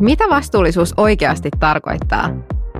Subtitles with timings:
[0.00, 2.30] Mitä vastuullisuus oikeasti tarkoittaa?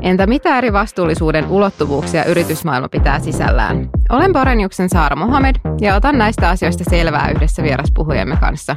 [0.02, 3.91] Entä mitä eri vastuullisuuden ulottuvuuksia yritysmaailma pitää sisällään?
[4.10, 8.77] Olen Boreniuksen Saara Mohamed ja otan näistä asioista selvää yhdessä vieraspuhujemme kanssa.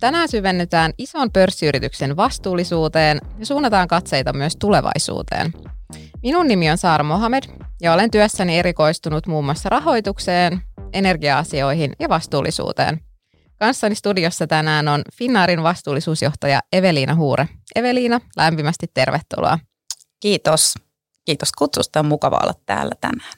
[0.00, 5.52] Tänään syvennytään ison pörssiyrityksen vastuullisuuteen ja suunnataan katseita myös tulevaisuuteen.
[6.22, 7.42] Minun nimi on Saara Mohamed
[7.80, 13.00] ja olen työssäni erikoistunut muun muassa rahoitukseen, energia-asioihin ja vastuullisuuteen.
[13.58, 17.48] Kanssani studiossa tänään on Finnaarin vastuullisuusjohtaja Eveliina Huure.
[17.74, 19.58] Eveliina, lämpimästi tervetuloa.
[20.20, 20.74] Kiitos.
[21.24, 22.00] Kiitos kutsusta.
[22.00, 23.32] On mukava olla täällä tänään.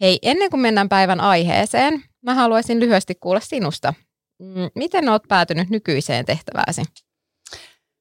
[0.00, 3.94] Hei, ennen kuin mennään päivän aiheeseen, mä haluaisin lyhyesti kuulla sinusta.
[4.38, 6.82] Mm, miten olet päätynyt nykyiseen tehtävääsi?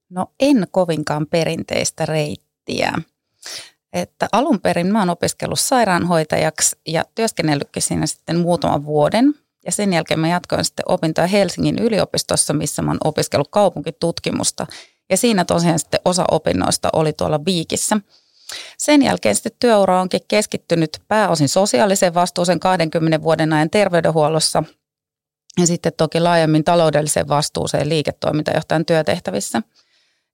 [0.10, 2.94] No en kovinkaan perinteistä reittiä.
[3.94, 9.34] Että alun perin mä oon opiskellut sairaanhoitajaksi ja työskennellytkin siinä sitten muutaman vuoden.
[9.66, 14.68] Ja sen jälkeen mä jatkoin sitten opintoja Helsingin yliopistossa, missä mä oon opiskellut kaupunkitutkimusta.
[15.10, 17.98] Ja siinä tosiaan sitten osa opinnoista oli tuolla Viikissä.
[18.78, 24.64] Sen jälkeen sitten työura onkin keskittynyt pääosin sosiaaliseen vastuuseen 20 vuoden ajan terveydenhuollossa
[25.60, 29.62] ja sitten toki laajemmin taloudelliseen vastuuseen liiketoimintajohtajan työtehtävissä.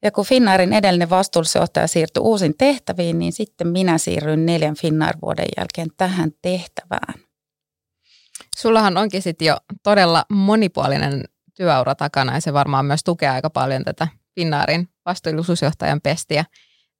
[0.05, 5.87] Ja kun Finnairin edellinen vastuullisjohtaja siirtyi uusiin tehtäviin, niin sitten minä siirryin neljän Finnair-vuoden jälkeen
[5.97, 7.13] tähän tehtävään.
[8.57, 11.23] Sullahan onkin sitten jo todella monipuolinen
[11.55, 16.45] työura takana ja se varmaan myös tukee aika paljon tätä Finnairin vastuullisuusjohtajan pestiä.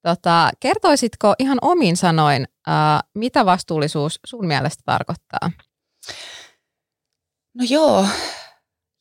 [0.01, 2.75] Tota, kertoisitko ihan omin sanoin, äh,
[3.15, 5.51] mitä vastuullisuus sun mielestä tarkoittaa?
[7.53, 8.05] No joo,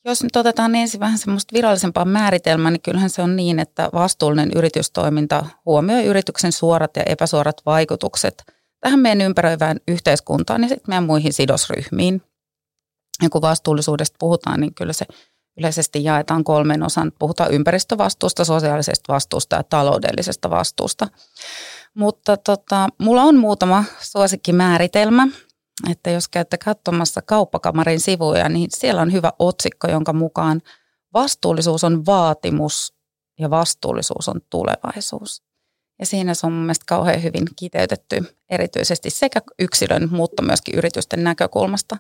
[0.05, 4.51] jos nyt otetaan ensin vähän semmoista virallisempaa määritelmää, niin kyllähän se on niin, että vastuullinen
[4.55, 8.45] yritystoiminta huomioi yrityksen suorat ja epäsuorat vaikutukset
[8.85, 12.23] tähän meidän ympäröivään yhteiskuntaan ja sitten meidän muihin sidosryhmiin.
[13.23, 15.07] Ja kun vastuullisuudesta puhutaan, niin kyllä se
[15.59, 17.13] yleisesti jaetaan kolmen osan.
[17.19, 21.09] Puhutaan ympäristövastuusta, sosiaalisesta vastuusta ja taloudellisesta vastuusta.
[21.95, 25.29] Mutta tota, mulla on muutama suosikkimääritelmä,
[25.91, 30.63] että jos käytte katsomassa kauppakamarin sivuja, niin siellä on hyvä otsikko, jonka mukaan
[31.13, 32.95] vastuullisuus on vaatimus
[33.39, 35.43] ja vastuullisuus on tulevaisuus.
[35.99, 41.25] Ja siinä se on mun mielestä kauhean hyvin kiteytetty erityisesti sekä yksilön, mutta myöskin yritysten
[41.25, 41.97] näkökulmasta.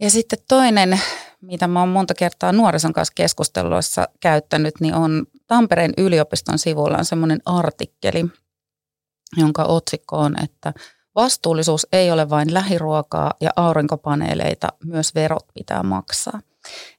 [0.00, 1.00] Ja sitten toinen,
[1.40, 7.04] mitä mä oon monta kertaa nuorison kanssa keskusteluissa käyttänyt, niin on Tampereen yliopiston sivulla on
[7.04, 8.24] semmoinen artikkeli,
[9.36, 10.72] jonka otsikko on, että–
[11.18, 16.40] Vastuullisuus ei ole vain lähiruokaa ja aurinkopaneeleita, myös verot pitää maksaa.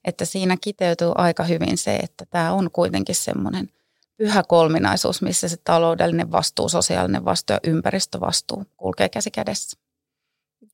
[0.06, 3.69] Että siinä kiteytyy aika hyvin se, että tämä on kuitenkin semmoinen
[4.18, 9.79] pyhä kolminaisuus, missä se taloudellinen vastuu, sosiaalinen vastuu ja ympäristövastuu kulkee käsi kädessä.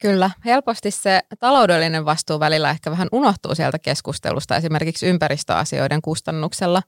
[0.02, 6.84] Kyllä, helposti se taloudellinen vastuu välillä ehkä vähän unohtuu sieltä keskustelusta esimerkiksi ympäristöasioiden kustannuksella.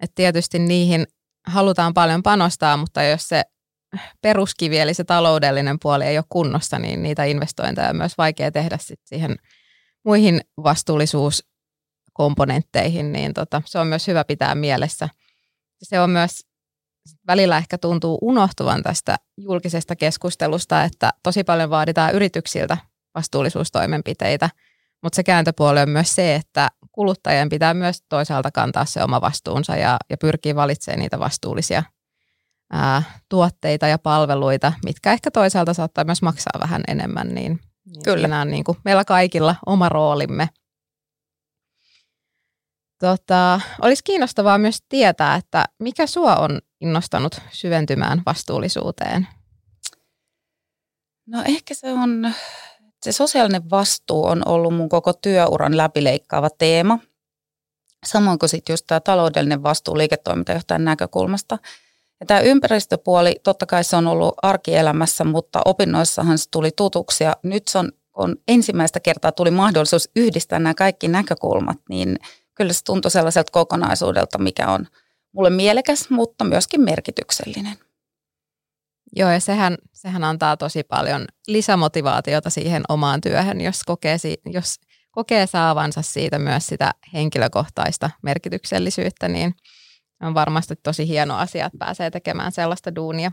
[0.00, 1.06] Että tietysti niihin
[1.46, 3.44] halutaan paljon panostaa, mutta jos se
[4.22, 8.78] peruskivi, eli se taloudellinen puoli ei ole kunnossa, niin niitä investointeja on myös vaikea tehdä
[8.80, 9.36] sit siihen
[10.04, 15.08] muihin vastuullisuuskomponentteihin, niin tota, se on myös hyvä pitää mielessä.
[15.82, 16.40] Se on myös
[17.26, 22.76] välillä ehkä tuntuu unohtuvan tästä julkisesta keskustelusta, että tosi paljon vaaditaan yrityksiltä
[23.14, 24.50] vastuullisuustoimenpiteitä,
[25.02, 29.76] mutta se kääntöpuoli on myös se, että kuluttajien pitää myös toisaalta kantaa se oma vastuunsa
[29.76, 31.82] ja, ja pyrkii valitsemaan niitä vastuullisia
[32.70, 38.18] ää, tuotteita ja palveluita, mitkä ehkä toisaalta saattaa myös maksaa vähän enemmän, niin, niin Kyllä.
[38.18, 40.48] siinä on niin kuin meillä kaikilla oma roolimme.
[42.98, 49.28] Tota, olisi kiinnostavaa myös tietää, että mikä sua on innostanut syventymään vastuullisuuteen?
[51.26, 52.32] No ehkä se on,
[53.02, 56.98] se sosiaalinen vastuu on ollut mun koko työuran läpileikkaava teema.
[58.06, 61.58] Samoin kuin sitten just tämä taloudellinen vastuu liiketoimintajohtajan näkökulmasta–
[62.20, 67.36] ja tämä ympäristöpuoli, totta kai se on ollut arkielämässä, mutta opinnoissahan se tuli tutuksi ja
[67.42, 72.16] nyt se on, kun ensimmäistä kertaa tuli mahdollisuus yhdistää nämä kaikki näkökulmat, niin
[72.54, 74.86] kyllä se tuntui sellaiselta kokonaisuudelta, mikä on
[75.32, 77.78] mulle mielekäs, mutta myöskin merkityksellinen.
[79.16, 84.16] Joo, ja sehän, sehän antaa tosi paljon lisämotivaatiota siihen omaan työhön, jos kokee,
[84.52, 84.74] jos
[85.10, 89.54] kokee saavansa siitä myös sitä henkilökohtaista merkityksellisyyttä, niin–
[90.22, 93.32] on varmasti tosi hieno asia, että pääsee tekemään sellaista duunia.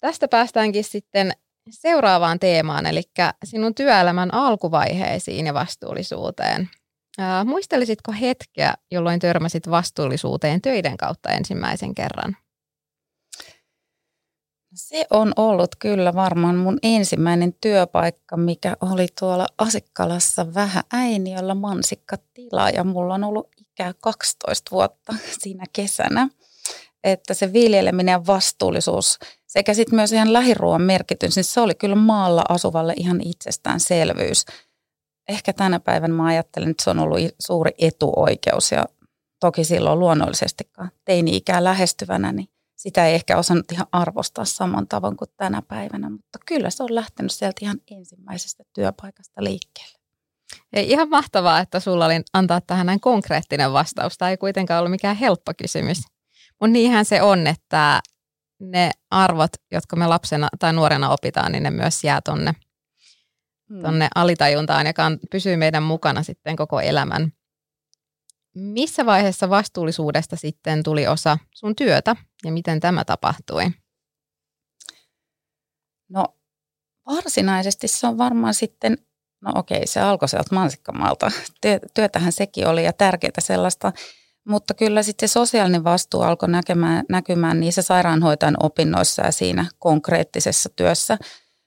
[0.00, 1.32] Tästä päästäänkin sitten
[1.70, 3.02] seuraavaan teemaan, eli
[3.44, 6.70] sinun työelämän alkuvaiheisiin ja vastuullisuuteen.
[7.18, 12.36] Ää, muistelisitko hetkeä, jolloin törmäsit vastuullisuuteen töiden kautta ensimmäisen kerran?
[14.74, 22.70] Se on ollut kyllä varmaan mun ensimmäinen työpaikka, mikä oli tuolla Asikkalassa vähän äiniöllä mansikkatila
[22.70, 26.28] ja mulla on ollut ikää 12 vuotta siinä kesänä.
[27.04, 31.96] Että se viljeleminen ja vastuullisuus sekä sitten myös ihan lähiruoan merkitys, niin se oli kyllä
[31.96, 34.44] maalla asuvalle ihan itsestäänselvyys.
[35.28, 38.84] Ehkä tänä päivänä mä ajattelen, että se on ollut suuri etuoikeus ja
[39.40, 42.48] toki silloin luonnollisestikaan teini-ikää lähestyvänä, niin
[42.82, 46.94] sitä ei ehkä osannut ihan arvostaa saman tavoin kuin tänä päivänä, mutta kyllä se on
[46.94, 49.98] lähtenyt sieltä ihan ensimmäisestä työpaikasta liikkeelle.
[50.72, 54.18] Ja ihan mahtavaa, että sulla oli antaa tähän näin konkreettinen vastaus.
[54.18, 55.98] Tämä ei kuitenkaan ollut mikään helppo kysymys.
[56.60, 58.00] Mutta niinhän se on, että
[58.60, 62.52] ne arvot, jotka me lapsena tai nuorena opitaan, niin ne myös jää tonne,
[63.68, 63.82] hmm.
[63.82, 64.92] tonne alitajuntaan ja
[65.30, 67.32] pysyy meidän mukana sitten koko elämän.
[68.54, 73.70] Missä vaiheessa vastuullisuudesta sitten tuli osa sun työtä ja miten tämä tapahtui?
[76.08, 76.24] No
[77.06, 78.98] varsinaisesti se on varmaan sitten,
[79.40, 81.30] no okei se alkoi sieltä mansikkamalta.
[81.94, 83.92] Työtähän sekin oli ja tärkeää sellaista,
[84.48, 90.68] mutta kyllä sitten se sosiaalinen vastuu alkoi näkemään, näkymään niissä sairaanhoitajan opinnoissa ja siinä konkreettisessa
[90.76, 91.18] työssä,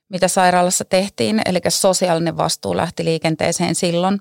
[0.10, 1.42] mitä sairaalassa tehtiin.
[1.46, 4.20] Eli sosiaalinen vastuu lähti liikenteeseen silloin.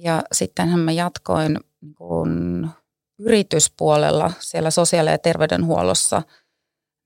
[0.00, 1.60] Ja sittenhän mä jatkoin
[1.96, 2.70] kun
[3.18, 6.22] yrityspuolella siellä sosiaali- ja terveydenhuollossa,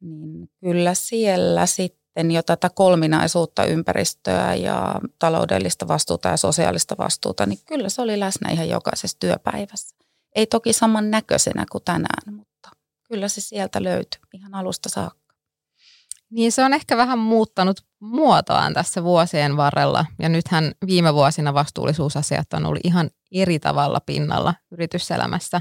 [0.00, 7.58] niin kyllä siellä sitten jo tätä kolminaisuutta ympäristöä ja taloudellista vastuuta ja sosiaalista vastuuta, niin
[7.66, 9.96] kyllä se oli läsnä ihan jokaisessa työpäivässä.
[10.34, 12.70] Ei toki saman näköisenä kuin tänään, mutta
[13.08, 15.19] kyllä se sieltä löytyy ihan alusta saakka.
[16.31, 20.06] Niin se on ehkä vähän muuttanut muotoaan tässä vuosien varrella.
[20.19, 25.61] Ja nythän viime vuosina vastuullisuusasiat on ollut ihan eri tavalla pinnalla yrityselämässä.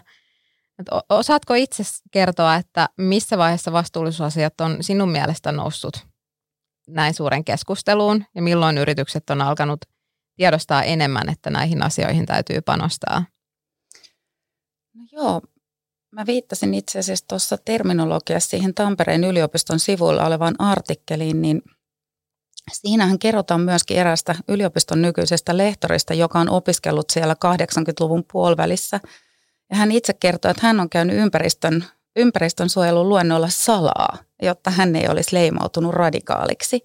[0.80, 6.08] Et osaatko itse kertoa, että missä vaiheessa vastuullisuusasiat on sinun mielestä noussut
[6.88, 9.80] näin suuren keskusteluun ja milloin yritykset on alkanut
[10.36, 13.26] tiedostaa enemmän, että näihin asioihin täytyy panostaa?
[14.94, 15.42] No joo,
[16.12, 21.62] mä viittasin itse asiassa tuossa terminologiassa siihen Tampereen yliopiston sivuilla olevaan artikkeliin, niin
[22.74, 29.00] siinähän kerrotaan myöskin erästä yliopiston nykyisestä lehtorista, joka on opiskellut siellä 80-luvun puolivälissä.
[29.70, 31.86] Ja hän itse kertoo, että hän on käynyt ympäristön,
[32.16, 36.82] ympäristön suojelun luennoilla salaa, jotta hän ei olisi leimautunut radikaaliksi.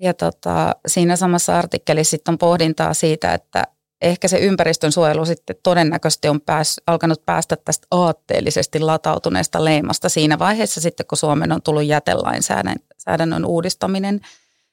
[0.00, 3.64] Ja tota, siinä samassa artikkelissa sitten on pohdintaa siitä, että
[4.02, 10.38] ehkä se ympäristön suojelu sitten todennäköisesti on pääs, alkanut päästä tästä aatteellisesti latautuneesta leimasta siinä
[10.38, 14.20] vaiheessa sitten, kun Suomen on tullut jätelainsäädännön uudistaminen,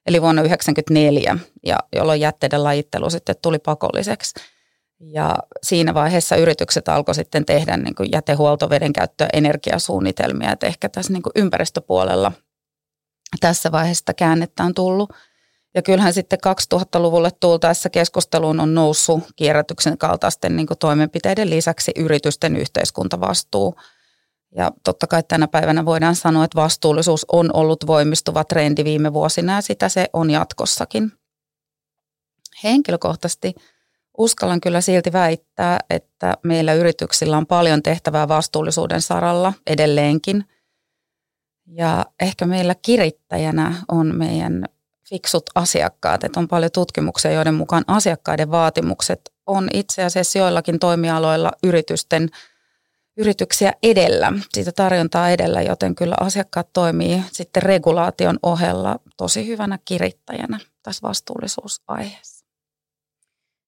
[0.06, 4.40] eli vuonna 1994, ja jolloin jätteiden lajittelu sitten tuli pakolliseksi.
[5.00, 11.14] Ja siinä vaiheessa yritykset alkoi sitten tehdä niin kuin jätehuoltoveden käyttöä energiasuunnitelmia, että ehkä tässä
[11.14, 12.32] niin kuin ympäristöpuolella
[13.40, 15.14] tässä vaiheessa käännettä on tullut–
[15.74, 16.40] ja kyllähän sitten
[16.74, 23.76] 2000-luvulle tultaessa keskusteluun on noussut kierrätyksen kaltaisten niin toimenpiteiden lisäksi yritysten yhteiskuntavastuu.
[24.56, 29.56] Ja totta kai tänä päivänä voidaan sanoa, että vastuullisuus on ollut voimistuva trendi viime vuosina
[29.56, 31.12] ja sitä se on jatkossakin.
[32.64, 33.56] Henkilökohtaisesti
[34.18, 40.46] uskallan kyllä silti väittää, että meillä yrityksillä on paljon tehtävää vastuullisuuden saralla edelleenkin.
[41.68, 44.66] Ja ehkä meillä kirittäjänä on meidän
[45.10, 46.24] fiksut asiakkaat.
[46.24, 52.30] Että on paljon tutkimuksia, joiden mukaan asiakkaiden vaatimukset on itse asiassa joillakin toimialoilla yritysten
[53.18, 60.60] yrityksiä edellä, siitä tarjontaa edellä, joten kyllä asiakkaat toimii sitten regulaation ohella tosi hyvänä kirittäjänä
[60.84, 62.46] tässä vastuullisuusaiheessa.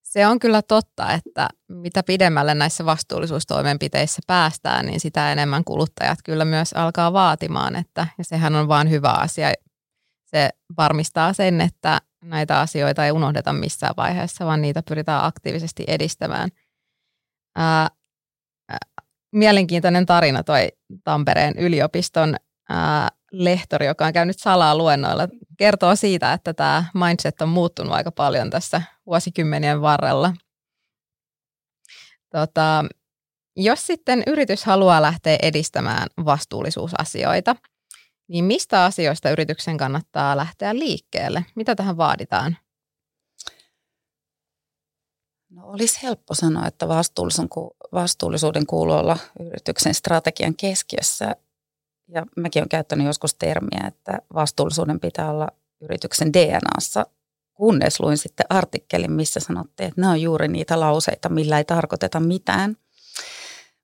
[0.04, 6.46] Se on kyllä totta, että mitä pidemmälle näissä vastuullisuustoimenpiteissä päästään, niin sitä enemmän kuluttajat kyllä
[6.46, 9.54] myös alkaa vaatimaan, että ja sehän on vain hyvä asia
[10.32, 16.50] se varmistaa sen, että näitä asioita ei unohdeta missään vaiheessa, vaan niitä pyritään aktiivisesti edistämään.
[17.56, 17.88] Ää,
[19.32, 20.70] mielenkiintoinen tarina toi
[21.04, 22.36] Tampereen yliopiston
[22.70, 28.12] ää, lehtori, joka on käynyt salaa luennoilla, kertoo siitä, että tämä mindset on muuttunut aika
[28.12, 30.34] paljon tässä vuosikymmenien varrella.
[32.30, 32.86] Tota,
[33.56, 37.56] jos sitten yritys haluaa lähteä edistämään vastuullisuusasioita–
[38.32, 41.46] niin mistä asioista yrityksen kannattaa lähteä liikkeelle?
[41.56, 42.58] Mitä tähän vaaditaan?
[45.50, 46.88] No olisi helppo sanoa, että
[47.94, 51.36] vastuullisuuden kuuluu olla yrityksen strategian keskiössä.
[52.08, 55.48] Ja mäkin olen käyttänyt joskus termiä, että vastuullisuuden pitää olla
[55.82, 57.06] yrityksen DNAssa,
[57.54, 62.20] kunnes luin sitten artikkelin, missä sanottiin, että nämä on juuri niitä lauseita, millä ei tarkoiteta
[62.20, 62.78] mitään.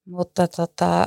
[0.06, 1.06] Mutta tota,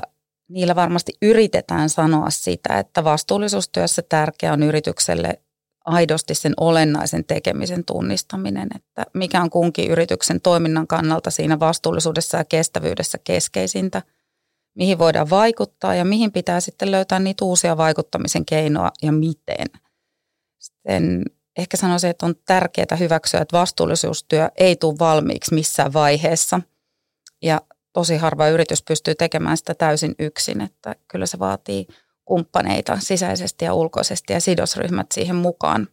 [0.51, 5.41] niillä varmasti yritetään sanoa sitä, että vastuullisuustyössä tärkeä on yritykselle
[5.85, 12.45] aidosti sen olennaisen tekemisen tunnistaminen, että mikä on kunkin yrityksen toiminnan kannalta siinä vastuullisuudessa ja
[12.45, 14.03] kestävyydessä keskeisintä,
[14.75, 19.67] mihin voidaan vaikuttaa ja mihin pitää sitten löytää niitä uusia vaikuttamisen keinoja ja miten.
[20.59, 21.23] Sitten
[21.59, 26.61] ehkä sanoisin, että on tärkeää hyväksyä, että vastuullisuustyö ei tule valmiiksi missään vaiheessa
[27.43, 27.61] ja
[27.93, 31.87] tosi harva yritys pystyy tekemään sitä täysin yksin, että kyllä se vaatii
[32.25, 35.89] kumppaneita sisäisesti ja ulkoisesti ja sidosryhmät siihen mukaan,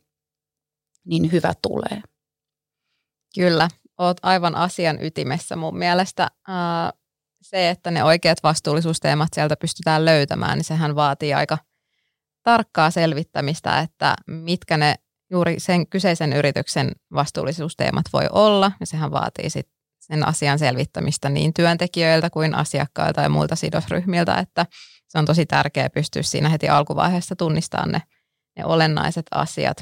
[1.05, 2.01] niin hyvä tulee.
[3.35, 6.31] Kyllä, oot aivan asian ytimessä mun mielestä.
[7.41, 11.57] se, että ne oikeat vastuullisuusteemat sieltä pystytään löytämään, niin sehän vaatii aika
[12.43, 14.95] tarkkaa selvittämistä, että mitkä ne
[15.31, 19.76] juuri sen kyseisen yrityksen vastuullisuusteemat voi olla, ja sehän vaatii sit
[20.07, 24.65] sen asian selvittämistä niin työntekijöiltä kuin asiakkailta ja muilta sidosryhmiltä, että
[25.07, 28.01] se on tosi tärkeää pystyä siinä heti alkuvaiheessa tunnistamaan ne,
[28.57, 29.77] ne olennaiset asiat.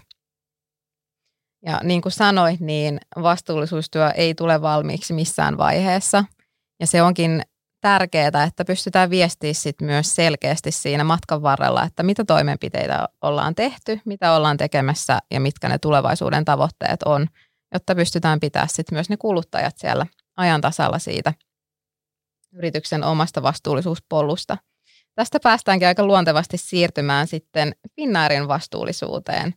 [1.66, 6.24] Ja niin kuin sanoit, niin vastuullisuustyö ei tule valmiiksi missään vaiheessa.
[6.80, 7.42] Ja se onkin
[7.82, 14.00] tärkeää, että pystytään viestiä sit myös selkeästi siinä matkan varrella, että mitä toimenpiteitä ollaan tehty,
[14.06, 17.28] mitä ollaan tekemässä ja mitkä ne tulevaisuuden tavoitteet on,
[17.74, 20.06] jotta pystytään pitämään sit myös ne kuluttajat siellä
[20.38, 21.34] ajan tasalla siitä
[22.54, 24.58] yrityksen omasta vastuullisuuspolusta.
[25.16, 29.54] Tästä päästäänkin aika luontevasti siirtymään sitten Finnairin vastuullisuuteen.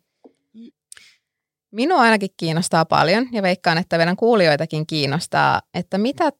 [1.72, 6.32] Minua ainakin kiinnostaa paljon ja veikkaan, että meidän kuulijoitakin kiinnostaa, että mitä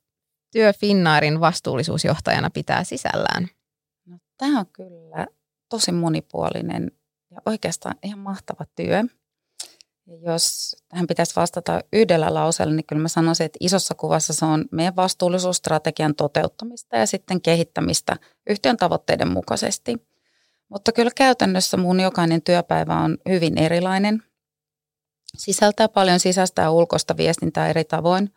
[0.53, 3.49] työ Finnairin vastuullisuusjohtajana pitää sisällään?
[4.07, 5.27] No, tämä on kyllä
[5.69, 6.91] tosi monipuolinen
[7.31, 9.05] ja oikeastaan ihan mahtava työ.
[10.09, 14.45] Ja jos tähän pitäisi vastata yhdellä lauseella, niin kyllä mä sanoisin, että isossa kuvassa se
[14.45, 18.17] on meidän vastuullisuusstrategian toteuttamista ja sitten kehittämistä
[18.51, 19.97] yhtiön tavoitteiden mukaisesti.
[20.69, 24.23] Mutta kyllä käytännössä mun jokainen työpäivä on hyvin erilainen.
[25.37, 28.31] Sisältää paljon sisäistä ja ulkoista viestintää eri tavoin.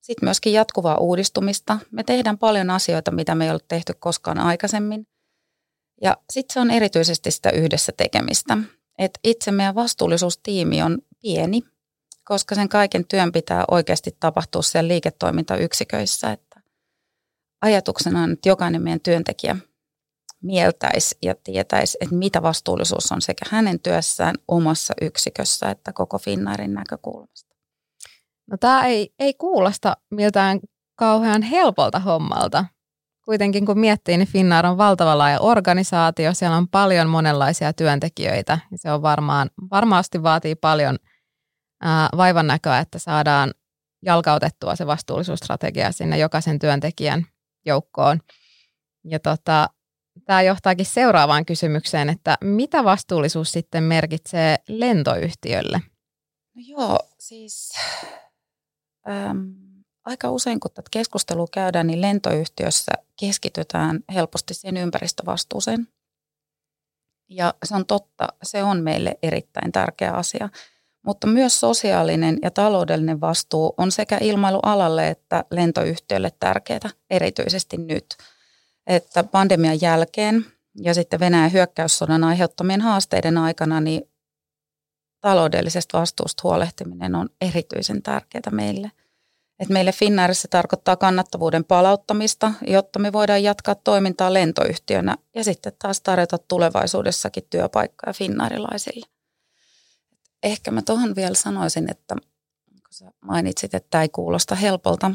[0.00, 1.78] Sitten myöskin jatkuvaa uudistumista.
[1.90, 5.06] Me tehdään paljon asioita, mitä me ei ole tehty koskaan aikaisemmin.
[6.02, 8.58] Ja sitten se on erityisesti sitä yhdessä tekemistä.
[8.98, 11.62] Et itse meidän vastuullisuustiimi on pieni,
[12.24, 16.32] koska sen kaiken työn pitää oikeasti tapahtua siellä liiketoimintayksiköissä.
[16.32, 16.60] Että
[17.62, 19.56] ajatuksena on, että jokainen meidän työntekijä
[20.42, 26.74] mieltäisi ja tietäisi, että mitä vastuullisuus on sekä hänen työssään omassa yksikössä että koko Finnairin
[26.74, 27.54] näkökulmasta.
[28.50, 30.60] No tämä ei, ei kuulosta miltään
[30.94, 32.64] kauhean helpolta hommalta.
[33.28, 38.92] Kuitenkin kun miettii, niin Finnair on valtava laaja organisaatio, siellä on paljon monenlaisia työntekijöitä se
[38.92, 40.98] on varmaan, varmasti vaatii paljon
[42.16, 43.54] vaivan näköä, että saadaan
[44.04, 47.26] jalkautettua se vastuullisuusstrategia sinne jokaisen työntekijän
[47.66, 48.20] joukkoon.
[49.04, 49.68] Ja tota,
[50.24, 55.80] tämä johtaakin seuraavaan kysymykseen, että mitä vastuullisuus sitten merkitsee lentoyhtiölle?
[56.54, 57.72] No joo, siis
[59.08, 59.67] äm,
[60.04, 65.88] aika usein kun tätä keskustelua käydään, niin lentoyhtiössä keskitytään helposti siihen ympäristövastuuseen.
[67.28, 70.48] Ja se on totta, se on meille erittäin tärkeä asia.
[71.02, 78.06] Mutta myös sosiaalinen ja taloudellinen vastuu on sekä ilmailualalle että lentoyhtiölle tärkeää, erityisesti nyt.
[78.86, 80.44] Että pandemian jälkeen
[80.80, 84.02] ja sitten Venäjän hyökkäyssodan aiheuttamien haasteiden aikana, niin
[85.20, 88.90] taloudellisesta vastuusta huolehtiminen on erityisen tärkeää meille.
[89.60, 96.00] Et meille Finnairissa tarkoittaa kannattavuuden palauttamista, jotta me voidaan jatkaa toimintaa lentoyhtiönä ja sitten taas
[96.00, 99.06] tarjota tulevaisuudessakin työpaikkoja finnairilaisille.
[100.42, 102.14] Ehkä mä tuohon vielä sanoisin, että
[102.70, 105.10] kun sä mainitsit, että tämä ei kuulosta helpolta,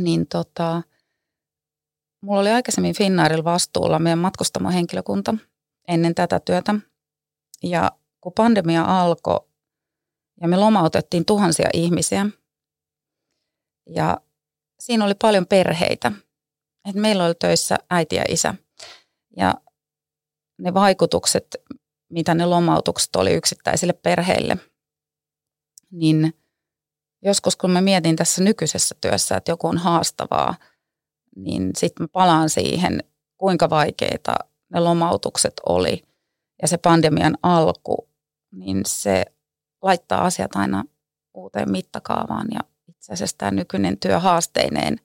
[0.00, 0.82] niin tota,
[2.20, 5.34] mulla oli aikaisemmin Finnairilla vastuulla meidän matkustamohenkilökunta
[5.88, 6.74] ennen tätä työtä.
[7.62, 9.40] Ja kun pandemia alkoi
[10.40, 12.26] ja me lomautettiin tuhansia ihmisiä,
[13.86, 14.20] ja
[14.80, 16.12] siinä oli paljon perheitä.
[16.88, 18.54] Et meillä oli töissä äiti ja isä.
[19.36, 19.54] Ja
[20.58, 21.56] ne vaikutukset,
[22.08, 24.56] mitä ne lomautukset oli yksittäisille perheille,
[25.90, 26.34] niin
[27.22, 30.54] joskus kun mä mietin tässä nykyisessä työssä, että joku on haastavaa,
[31.36, 33.04] niin sitten mä palaan siihen,
[33.36, 34.34] kuinka vaikeita
[34.72, 36.02] ne lomautukset oli.
[36.62, 38.08] Ja se pandemian alku,
[38.52, 39.24] niin se
[39.82, 40.84] laittaa asiat aina
[41.34, 42.60] uuteen mittakaavaan ja
[43.06, 45.00] itse asiassa tämä nykyinen työ haasteineen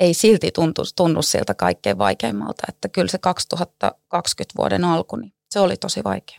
[0.00, 2.62] ei silti tuntu, tunnu siltä kaikkein vaikeimmalta.
[2.68, 6.36] Että kyllä se 2020 vuoden alku, niin se oli tosi vaikea.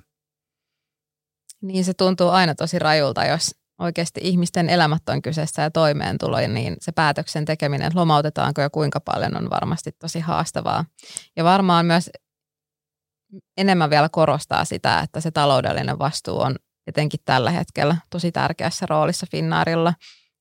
[1.61, 6.77] Niin se tuntuu aina tosi rajulta, jos oikeasti ihmisten elämät on kyseessä ja toimeentulo, niin
[6.81, 10.85] se päätöksen tekeminen, lomautetaanko ja kuinka paljon on varmasti tosi haastavaa.
[11.35, 12.09] Ja varmaan myös
[13.57, 16.55] enemmän vielä korostaa sitä, että se taloudellinen vastuu on
[16.87, 19.93] etenkin tällä hetkellä tosi tärkeässä roolissa Finnaarilla,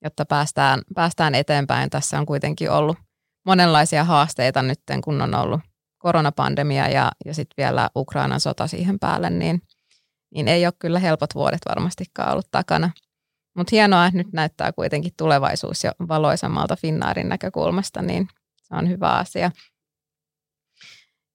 [0.05, 1.91] jotta päästään, päästään eteenpäin.
[1.91, 2.99] Tässä on kuitenkin ollut
[3.47, 5.61] monenlaisia haasteita nyt, kun on ollut
[5.99, 9.63] koronapandemia ja, ja sitten vielä Ukrainan sota siihen päälle, niin,
[10.35, 12.91] niin ei ole kyllä helpot vuodet varmastikaan ollut takana.
[13.57, 18.29] Mutta hienoa, että nyt näyttää kuitenkin tulevaisuus jo valoisammalta Finnaarin näkökulmasta, niin
[18.63, 19.51] se on hyvä asia.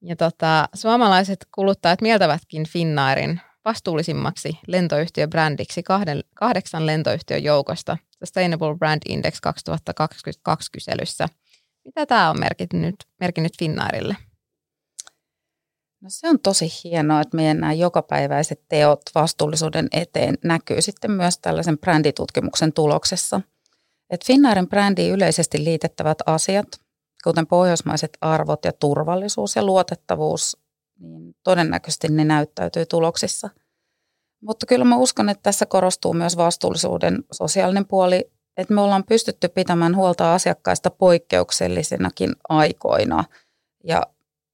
[0.02, 9.42] Ja tota, suomalaiset kuluttajat mieltävätkin Finnaarin vastuullisimmaksi lentoyhtiöbrändiksi kahden, kahdeksan lentoyhtiön joukosta Sustainable Brand Index
[9.42, 11.28] 2022 kyselyssä.
[11.86, 14.16] Mitä tämä on merkinnyt, merkinnyt Finnairille?
[16.02, 21.38] No se on tosi hienoa, että meidän nämä jokapäiväiset teot vastuullisuuden eteen näkyy sitten myös
[21.38, 23.42] tällaisen bränditutkimuksen tuloksessa.
[24.10, 26.68] Et Finnairin brändiin yleisesti liitettävät asiat,
[27.24, 30.58] kuten pohjoismaiset arvot ja turvallisuus ja luotettavuus,
[31.00, 33.50] niin todennäköisesti ne näyttäytyy tuloksissa.
[34.42, 39.48] Mutta kyllä mä uskon, että tässä korostuu myös vastuullisuuden sosiaalinen puoli, että me ollaan pystytty
[39.48, 43.24] pitämään huolta asiakkaista poikkeuksellisinakin aikoina
[43.84, 44.04] ja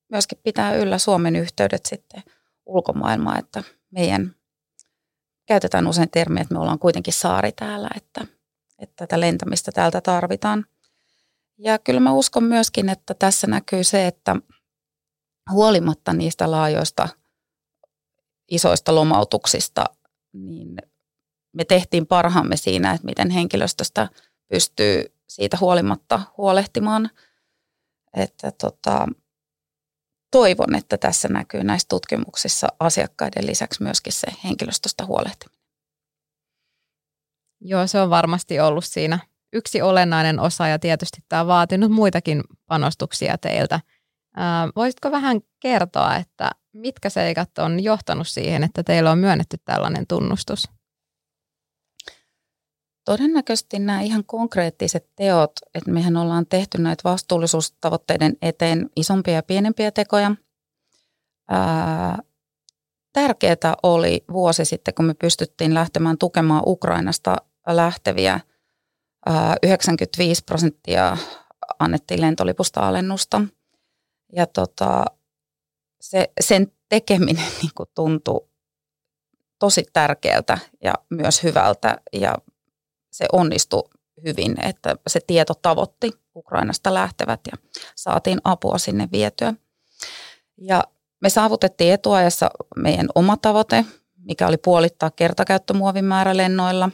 [0.09, 2.23] myöskin pitää yllä Suomen yhteydet sitten
[2.65, 4.35] ulkomaailmaan, että meidän
[5.45, 8.21] käytetään usein termiä, että me ollaan kuitenkin saari täällä, että,
[8.79, 10.65] että tätä lentämistä täältä tarvitaan.
[11.57, 14.35] Ja kyllä mä uskon myöskin, että tässä näkyy se, että
[15.51, 17.09] huolimatta niistä laajoista
[18.51, 19.83] isoista lomautuksista,
[20.33, 20.77] niin
[21.53, 24.09] me tehtiin parhaamme siinä, että miten henkilöstöstä
[24.47, 27.09] pystyy siitä huolimatta huolehtimaan.
[28.17, 29.07] Että tota,
[30.31, 35.63] toivon, että tässä näkyy näissä tutkimuksissa asiakkaiden lisäksi myöskin se henkilöstöstä huolehtiminen.
[37.61, 39.19] Joo, se on varmasti ollut siinä
[39.53, 43.79] yksi olennainen osa ja tietysti tämä on vaatinut muitakin panostuksia teiltä.
[44.75, 50.69] Voisitko vähän kertoa, että mitkä seikat on johtanut siihen, että teillä on myönnetty tällainen tunnustus?
[53.05, 59.91] Todennäköisesti nämä ihan konkreettiset teot, että mehän ollaan tehty näitä vastuullisuustavoitteiden eteen isompia ja pienempiä
[59.91, 60.35] tekoja.
[61.49, 62.17] Ää,
[63.13, 67.35] tärkeää oli vuosi sitten, kun me pystyttiin lähtemään tukemaan Ukrainasta
[67.67, 68.39] lähteviä.
[69.25, 71.17] Ää, 95 prosenttia
[71.79, 73.41] annettiin lentolipusta alennusta.
[74.35, 75.05] Ja tota,
[76.01, 78.47] se, sen tekeminen niin tuntui
[79.59, 81.97] tosi tärkeältä ja myös hyvältä.
[82.13, 82.35] Ja
[83.11, 83.89] se onnistui
[84.23, 87.57] hyvin, että se tieto tavoitti Ukrainasta lähtevät ja
[87.95, 89.53] saatiin apua sinne vietyä.
[90.57, 90.83] Ja
[91.21, 93.85] me saavutettiin etuajassa meidän oma tavoite,
[94.17, 96.89] mikä oli puolittaa kertakäyttömuovin määrä lennoilla.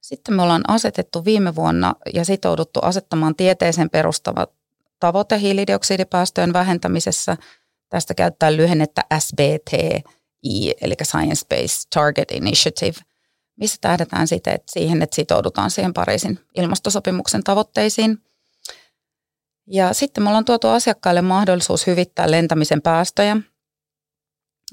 [0.00, 4.46] Sitten me ollaan asetettu viime vuonna ja sitouduttu asettamaan tieteeseen perustava
[5.02, 7.36] tavoite hiilidioksidipäästöjen vähentämisessä.
[7.88, 12.96] Tästä käyttää lyhennettä SBTI, eli Science Based Target Initiative–
[13.56, 18.18] missä tähdetään sitten että siihen, että sitoudutaan siihen Pariisin ilmastosopimuksen tavoitteisiin.
[19.66, 23.36] Ja sitten me ollaan tuotu asiakkaille mahdollisuus hyvittää lentämisen päästöjä.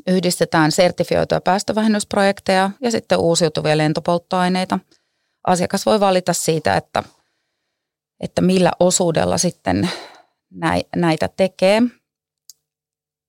[0.07, 4.79] Yhdistetään sertifioituja päästövähennysprojekteja ja sitten uusiutuvia lentopolttoaineita.
[5.47, 7.03] Asiakas voi valita siitä, että,
[8.19, 9.89] että millä osuudella sitten
[10.95, 11.81] näitä tekee.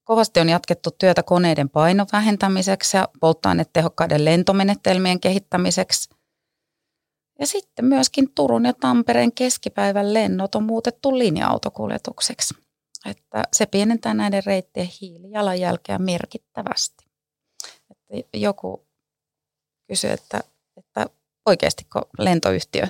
[0.05, 6.11] Kovasti on jatkettu työtä koneiden painon vähentämiseksi ja polttoainetehokkaiden lentomenetelmien kehittämiseksi.
[7.39, 12.55] Ja sitten myöskin Turun ja Tampereen keskipäivän lennot on muutettu linja-autokuljetukseksi.
[13.07, 17.05] Että se pienentää näiden reittien hiilijalanjälkeä merkittävästi.
[17.91, 18.87] Että joku
[19.89, 20.41] kysyy, että,
[20.77, 21.07] että
[21.47, 22.87] oikeastiko lentoyhtiö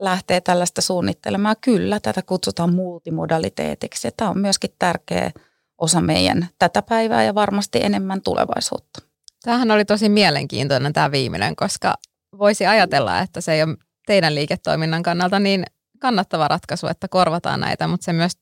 [0.00, 1.56] lähtee tällaista suunnittelemaan.
[1.60, 4.08] Kyllä, tätä kutsutaan multimodaliteetiksi.
[4.16, 5.30] Tämä on myöskin tärkeä
[5.78, 9.00] osa meidän tätä päivää ja varmasti enemmän tulevaisuutta.
[9.42, 11.94] Tämähän oli tosi mielenkiintoinen tämä viimeinen, koska
[12.38, 15.64] voisi ajatella, että se ei ole teidän liiketoiminnan kannalta niin
[15.98, 18.32] kannattava ratkaisu, että korvataan näitä, mutta se myös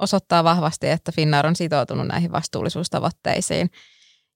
[0.00, 3.70] osoittaa vahvasti, että Finnair on sitoutunut näihin vastuullisuustavoitteisiin.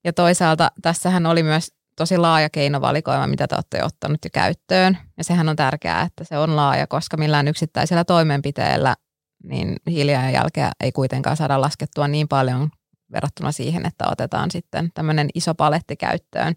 [0.03, 1.71] Ja toisaalta tässähän oli myös
[2.01, 4.97] tosi laaja keinovalikoima, mitä te olette ottanut jo käyttöön.
[5.17, 8.95] Ja sehän on tärkeää, että se on laaja, koska millään yksittäisellä toimenpiteellä
[9.43, 12.69] niin hiilijalanjälkeä ei kuitenkaan saada laskettua niin paljon
[13.11, 16.55] verrattuna siihen, että otetaan sitten tämmöinen iso paletti käyttöön.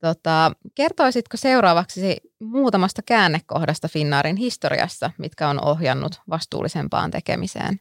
[0.00, 7.80] Tota, kertoisitko seuraavaksi muutamasta käännekohdasta Finnaarin historiassa, mitkä on ohjannut vastuullisempaan tekemiseen?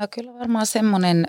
[0.00, 1.26] No kyllä varmaan semmoinen,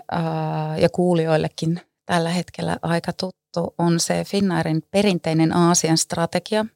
[0.76, 3.37] ja kuulijoillekin tällä hetkellä aika tuttu,
[3.78, 6.66] on se Finnairin perinteinen Aasian strategia,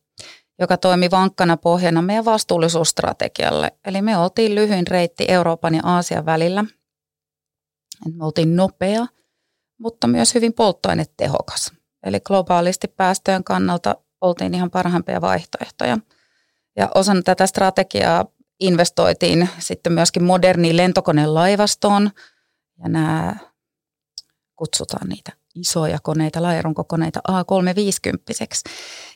[0.58, 3.72] joka toimi vankkana pohjana meidän vastuullisuusstrategialle.
[3.84, 6.64] Eli me oltiin lyhyin reitti Euroopan ja Aasian välillä.
[8.14, 9.06] Me oltiin nopea,
[9.78, 11.72] mutta myös hyvin polttoainetehokas.
[12.06, 15.98] Eli globaalisti päästöjen kannalta oltiin ihan parhaimpia vaihtoehtoja.
[16.76, 18.24] Ja osana tätä strategiaa
[18.60, 22.10] investoitiin sitten myöskin moderniin lentokonelaivastoon.
[22.78, 23.36] Ja nämä
[24.56, 28.72] kutsutaan niitä isoja koneita, laajarunkokoneita A350.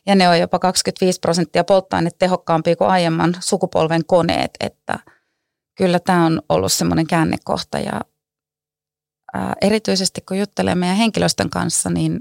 [0.07, 4.99] Ja ne on jopa 25 prosenttia polttoainetehokkaampia kuin aiemman sukupolven koneet, että
[5.75, 8.01] kyllä tämä on ollut semmoinen käännekohta ja
[9.35, 12.20] ää, erityisesti kun juttelee meidän henkilöstön kanssa, niin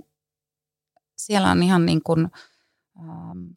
[1.18, 2.28] siellä on ihan niin kuin,
[2.98, 3.08] ää,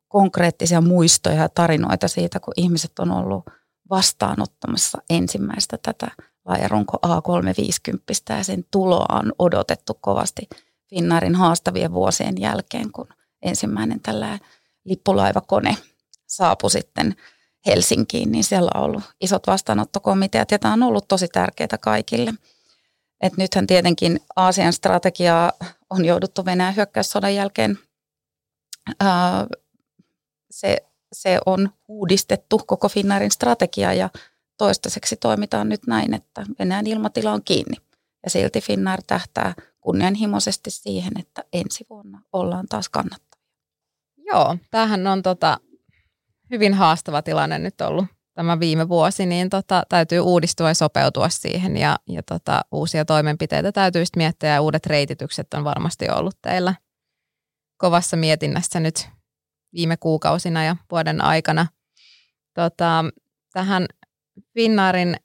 [0.08, 3.44] konkreettisia muistoja ja tarinoita siitä, kun ihmiset on ollut
[3.90, 6.10] vastaanottamassa ensimmäistä tätä
[6.48, 10.48] laajarunko A350 ja sen tuloa on odotettu kovasti
[10.90, 13.08] Finnaarin haastavien vuosien jälkeen, kun
[13.42, 14.38] ensimmäinen tällä
[14.84, 15.76] lippulaivakone
[16.26, 17.16] saapui sitten
[17.66, 22.34] Helsinkiin, niin siellä on ollut isot vastaanottokomiteat ja tämä on ollut tosi tärkeää kaikille.
[23.20, 25.52] Et nythän tietenkin Aasian strategiaa
[25.90, 27.78] on jouduttu Venäjän hyökkäyssodan jälkeen.
[30.50, 30.76] Se,
[31.12, 34.10] se on uudistettu koko Finnairin strategia ja
[34.58, 37.76] toistaiseksi toimitaan nyt näin, että Venäjän ilmatila on kiinni.
[38.24, 43.44] Ja silti Finnair tähtää kunnianhimoisesti siihen, että ensi vuonna ollaan taas kannattavia.
[44.16, 45.58] Joo, tämähän on tota,
[46.50, 51.76] hyvin haastava tilanne nyt ollut tämä viime vuosi, niin tota, täytyy uudistua ja sopeutua siihen
[51.76, 56.74] ja, ja tota, uusia toimenpiteitä täytyy sitten miettiä ja uudet reititykset on varmasti ollut teillä
[57.76, 59.08] kovassa mietinnässä nyt
[59.72, 61.66] viime kuukausina ja vuoden aikana.
[62.54, 63.04] Tota,
[63.52, 63.86] tähän
[64.54, 65.16] Finnaarin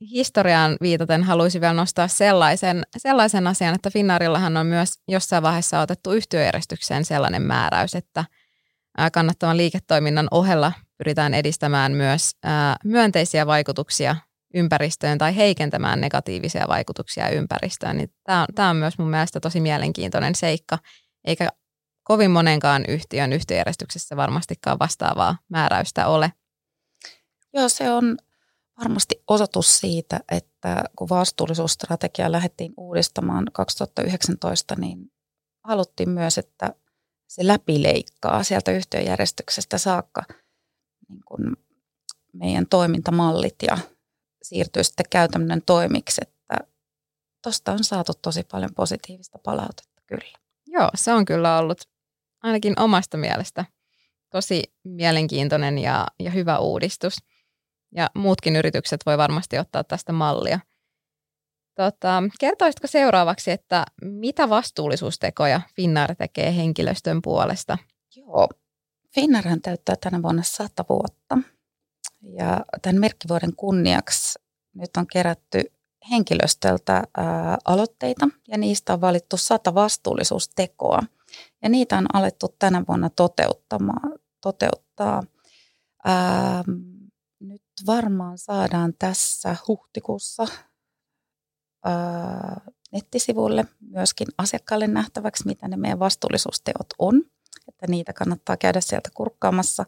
[0.00, 6.12] historiaan viitaten haluaisin vielä nostaa sellaisen, sellaisen asian, että Finnaarillahan on myös jossain vaiheessa otettu
[6.12, 8.24] yhtiöjärjestykseen sellainen määräys, että
[9.12, 12.30] kannattavan liiketoiminnan ohella pyritään edistämään myös
[12.84, 14.16] myönteisiä vaikutuksia
[14.54, 17.96] ympäristöön tai heikentämään negatiivisia vaikutuksia ympäristöön.
[17.96, 20.78] Niin tämä, on, tämä on myös mun mielestä tosi mielenkiintoinen seikka,
[21.24, 21.48] eikä
[22.02, 26.32] kovin monenkaan yhtiön yhtiöjärjestyksessä varmastikaan vastaavaa määräystä ole.
[27.54, 28.18] Joo, se on
[28.78, 35.12] varmasti osoitus siitä, että kun vastuullisuusstrategia lähdettiin uudistamaan 2019, niin
[35.64, 36.74] haluttiin myös, että
[37.28, 40.22] se läpileikkaa sieltä yhtiöjärjestyksestä saakka
[41.08, 41.56] niin kuin
[42.32, 43.78] meidän toimintamallit ja
[44.42, 46.68] siirtyy sitten käytännön toimiksi, että
[47.42, 50.38] tuosta on saatu tosi paljon positiivista palautetta kyllä.
[50.66, 51.80] Joo, se on kyllä ollut
[52.42, 53.64] ainakin omasta mielestä
[54.30, 57.16] tosi mielenkiintoinen ja, ja hyvä uudistus
[57.94, 60.60] ja muutkin yritykset voi varmasti ottaa tästä mallia.
[61.74, 67.78] Tota, kertoisitko seuraavaksi, että mitä vastuullisuustekoja Finnair tekee henkilöstön puolesta?
[68.16, 68.48] Joo,
[69.14, 71.38] Finnairhan täyttää tänä vuonna sata vuotta.
[72.22, 74.38] Ja tämän merkkivuoden kunniaksi
[74.74, 75.62] nyt on kerätty
[76.10, 81.02] henkilöstöltä ää, aloitteita ja niistä on valittu sata vastuullisuustekoa.
[81.62, 85.22] Ja niitä on alettu tänä vuonna toteuttamaan, toteuttaa.
[86.04, 86.64] Ää,
[87.86, 90.46] varmaan saadaan tässä huhtikuussa
[91.84, 92.60] ää,
[92.92, 97.22] nettisivulle myöskin asiakkaalle nähtäväksi, mitä ne meidän vastuullisuusteot on.
[97.68, 99.84] Että niitä kannattaa käydä sieltä kurkkaamassa.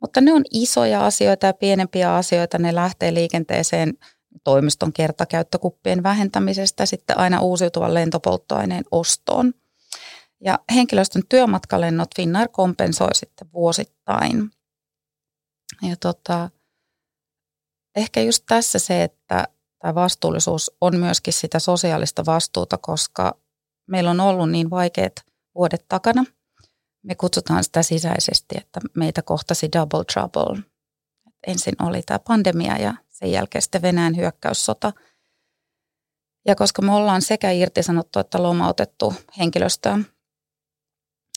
[0.00, 2.58] Mutta ne on isoja asioita ja pienempiä asioita.
[2.58, 3.98] Ne lähtee liikenteeseen
[4.44, 9.54] toimiston kertakäyttökuppien vähentämisestä sitten aina uusiutuvan lentopolttoaineen ostoon.
[10.40, 14.50] Ja henkilöstön työmatkalennot Finnair kompensoi sitten vuosittain.
[15.82, 16.50] Ja tota,
[17.96, 23.38] ehkä just tässä se, että tämä vastuullisuus on myöskin sitä sosiaalista vastuuta, koska
[23.86, 25.12] meillä on ollut niin vaikeat
[25.54, 26.24] vuodet takana.
[27.02, 30.62] Me kutsutaan sitä sisäisesti, että meitä kohtasi double trouble.
[31.46, 34.92] Ensin oli tämä pandemia ja sen jälkeen sitten Venäjän hyökkäyssota.
[36.46, 39.98] Ja koska me ollaan sekä irtisanottu että lomautettu henkilöstöä,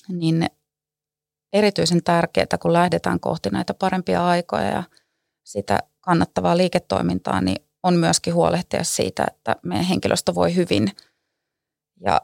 [0.09, 0.47] niin
[1.53, 4.83] erityisen tärkeää, kun lähdetään kohti näitä parempia aikoja ja
[5.43, 10.91] sitä kannattavaa liiketoimintaa, niin on myöskin huolehtia siitä, että meidän henkilöstö voi hyvin.
[12.01, 12.21] Ja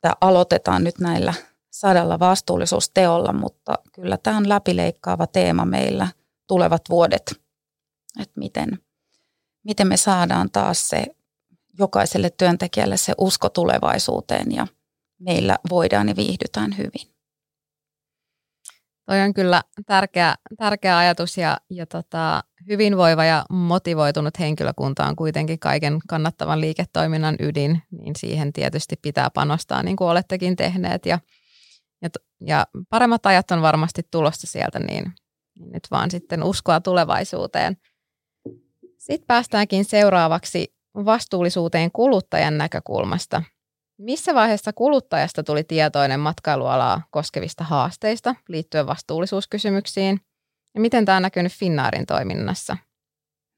[0.00, 1.34] tämä aloitetaan nyt näillä
[1.70, 6.08] sadalla vastuullisuusteolla, mutta kyllä tämä on läpileikkaava teema meillä
[6.48, 7.40] tulevat vuodet,
[8.20, 8.78] että miten,
[9.64, 11.04] miten me saadaan taas se
[11.78, 14.66] jokaiselle työntekijälle se usko tulevaisuuteen ja
[15.18, 17.14] meillä voidaan ja viihdytään hyvin.
[19.12, 25.58] Toi on kyllä tärkeä, tärkeä ajatus ja, ja tota, hyvinvoiva ja motivoitunut henkilökunta on kuitenkin
[25.58, 31.18] kaiken kannattavan liiketoiminnan ydin, niin siihen tietysti pitää panostaa niin kuin olettekin tehneet ja,
[32.02, 32.08] ja,
[32.40, 35.12] ja paremmat ajat on varmasti tulossa sieltä, niin,
[35.58, 37.76] niin nyt vaan sitten uskoa tulevaisuuteen.
[38.98, 43.42] Sitten päästäänkin seuraavaksi vastuullisuuteen kuluttajan näkökulmasta.
[43.98, 50.20] Missä vaiheessa kuluttajasta tuli tietoinen matkailualaa koskevista haasteista liittyen vastuullisuuskysymyksiin?
[50.74, 52.76] Ja miten tämä on näkynyt Finnaarin toiminnassa?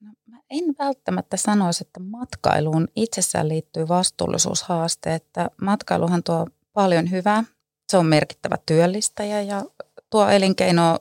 [0.01, 5.15] No, mä en välttämättä sanoisi, että matkailuun itsessään liittyy vastuullisuushaaste.
[5.15, 7.45] Että matkailuhan tuo paljon hyvää.
[7.89, 9.65] Se on merkittävä työllistäjä ja
[10.11, 10.99] tuo elinkeino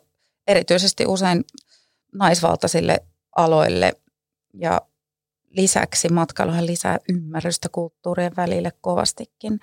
[0.48, 1.46] erityisesti usein
[2.14, 2.98] naisvaltaisille
[3.36, 3.94] aloille.
[4.54, 4.82] Ja
[5.54, 9.60] lisäksi matkailuhan lisää ymmärrystä kulttuurien välille kovastikin.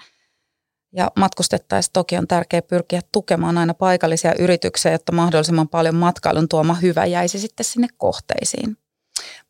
[0.93, 6.75] Ja matkustettaessa toki on tärkeää pyrkiä tukemaan aina paikallisia yrityksiä, jotta mahdollisimman paljon matkailun tuoma
[6.75, 8.77] hyvä jäisi sitten sinne kohteisiin.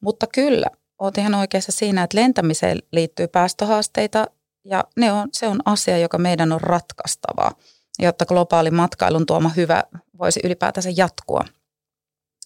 [0.01, 0.67] Mutta kyllä,
[0.99, 4.27] olet ihan oikeassa siinä, että lentämiseen liittyy päästöhaasteita
[4.65, 7.51] ja ne on, se on asia, joka meidän on ratkaistava,
[7.99, 9.85] jotta globaali matkailun tuoma hyvä
[10.19, 11.45] voisi ylipäätänsä jatkua–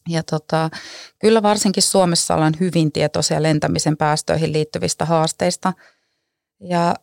[0.09, 0.71] ja tota,
[1.19, 5.73] kyllä varsinkin Suomessa ollaan hyvin tietoisia lentämisen päästöihin liittyvistä haasteista.
[6.61, 6.95] Ja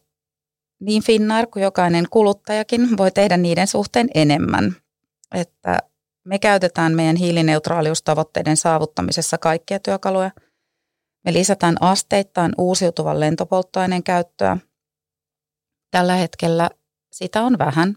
[0.80, 4.76] niin Finnair kuin jokainen kuluttajakin voi tehdä niiden suhteen enemmän.
[5.34, 5.80] Että
[6.24, 10.32] me käytetään meidän hiilineutraaliustavoitteiden saavuttamisessa kaikkia työkaluja.
[11.26, 14.58] Me lisätään asteittain uusiutuvan lentopolttoaineen käyttöä.
[15.92, 16.70] Tällä hetkellä
[17.12, 17.96] sitä on vähän.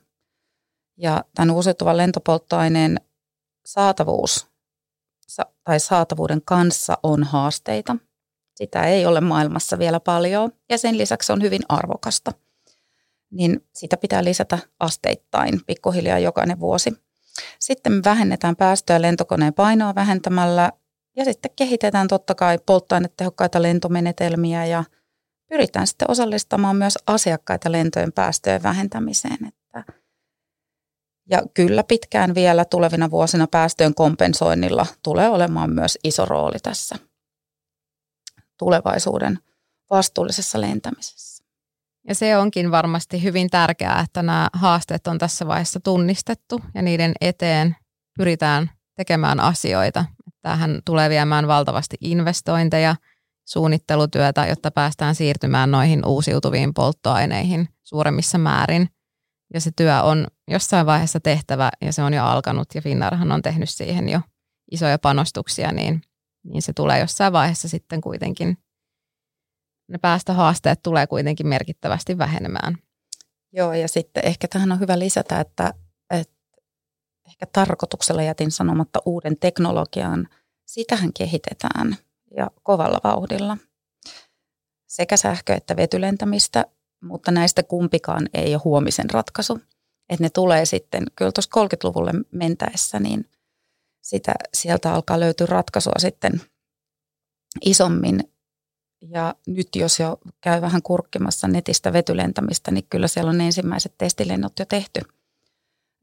[0.97, 3.01] Ja tämän uusiutuvan lentopolttoaineen
[3.67, 4.54] saatavuus
[5.65, 7.97] tai saatavuuden kanssa on haasteita.
[8.55, 12.33] Sitä ei ole maailmassa vielä paljon ja sen lisäksi on hyvin arvokasta.
[13.31, 16.93] Niin sitä pitää lisätä asteittain pikkuhiljaa jokainen vuosi.
[17.59, 20.73] Sitten vähennetään päästöjä lentokoneen painoa vähentämällä
[21.17, 24.85] ja sitten kehitetään totta kai polttoainetehokkaita lentomenetelmiä ja
[25.49, 29.47] pyritään sitten osallistamaan myös asiakkaita lentojen päästöjen vähentämiseen.
[29.47, 29.64] Että
[31.31, 36.97] ja kyllä pitkään vielä tulevina vuosina päästöjen kompensoinnilla tulee olemaan myös iso rooli tässä
[38.59, 39.39] tulevaisuuden
[39.91, 41.45] vastuullisessa lentämisessä.
[42.09, 47.13] Ja se onkin varmasti hyvin tärkeää, että nämä haasteet on tässä vaiheessa tunnistettu ja niiden
[47.21, 47.77] eteen
[48.17, 50.05] pyritään tekemään asioita.
[50.43, 52.97] Tähän tulee viemään valtavasti investointeja,
[53.45, 58.89] suunnittelutyötä, jotta päästään siirtymään noihin uusiutuviin polttoaineihin suuremmissa määrin.
[59.55, 63.43] Ja se työ on jossain vaiheessa tehtävä ja se on jo alkanut ja Finnarhan on
[63.43, 64.21] tehnyt siihen jo
[64.71, 66.03] isoja panostuksia, niin,
[66.45, 68.59] niin se tulee jossain vaiheessa sitten kuitenkin,
[69.89, 72.79] ne päästöhaasteet tulee kuitenkin merkittävästi vähenemään.
[73.53, 75.75] Joo ja sitten ehkä tähän on hyvä lisätä, että,
[76.11, 76.35] että
[77.27, 80.29] ehkä tarkoituksella jätin sanomatta uuden teknologian,
[80.67, 81.97] sitähän kehitetään
[82.37, 83.57] ja kovalla vauhdilla.
[84.87, 86.65] Sekä sähkö- että vetylentämistä
[87.05, 89.61] mutta näistä kumpikaan ei ole huomisen ratkaisu.
[90.09, 93.31] Että ne tulee sitten, kyllä tuossa 30-luvulle mentäessä, niin
[94.03, 96.41] sitä, sieltä alkaa löytyä ratkaisua sitten
[97.65, 98.21] isommin.
[99.03, 104.59] Ja nyt jos jo käy vähän kurkkimassa netistä vetylentämistä, niin kyllä siellä on ensimmäiset testilennot
[104.59, 105.01] jo tehty.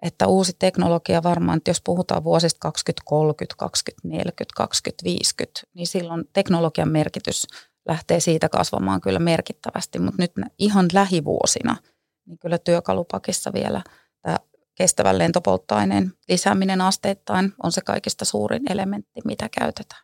[0.01, 7.47] Että uusi teknologia varmaan, että jos puhutaan vuosista 2030, 2040, 2050, niin silloin teknologian merkitys–
[7.87, 11.77] lähtee siitä kasvamaan kyllä merkittävästi, mutta nyt ihan lähivuosina,
[12.25, 13.81] niin kyllä työkalupakissa vielä
[14.21, 14.37] tämä
[14.75, 20.01] kestävän lentopolttoaineen lisääminen asteittain on se kaikista suurin elementti, mitä käytetään.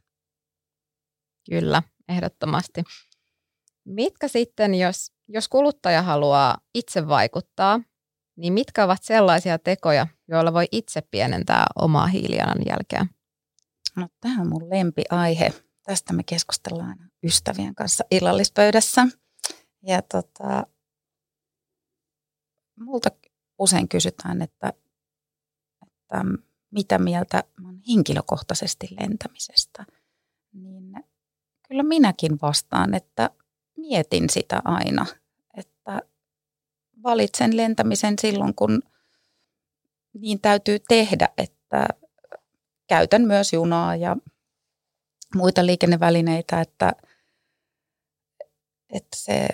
[1.49, 2.83] Kyllä, ehdottomasti.
[3.85, 7.79] Mitkä sitten, jos, jos kuluttaja haluaa itse vaikuttaa,
[8.35, 13.05] niin mitkä ovat sellaisia tekoja, joilla voi itse pienentää omaa hiilijalanjälkeä?
[13.95, 15.53] No, tämä on mun lempiaihe.
[15.88, 19.08] Tästä me keskustellaan ystävien kanssa illallispöydässä.
[19.84, 20.67] Ja tota,
[22.80, 23.10] multa
[23.60, 24.73] usein kysytään, että,
[25.88, 26.26] että
[26.71, 29.86] mitä mieltä olen henkilökohtaisesti lentämisestä.
[30.54, 30.93] Niin
[31.67, 33.30] kyllä minäkin vastaan, että
[33.78, 35.06] mietin sitä aina,
[35.54, 36.02] että
[37.04, 38.82] valitsen lentämisen silloin, kun
[40.13, 41.88] niin täytyy tehdä, että
[42.88, 44.15] käytän myös junaa ja
[45.35, 46.93] muita liikennevälineitä, että,
[48.93, 49.47] että se,